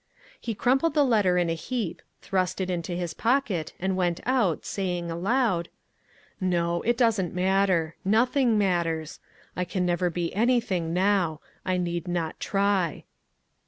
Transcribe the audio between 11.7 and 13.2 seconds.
need not try."